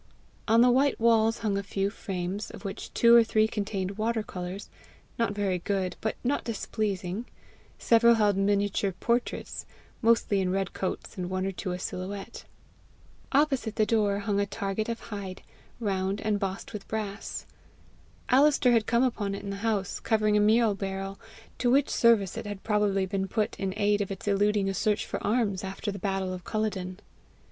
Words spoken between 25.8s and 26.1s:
the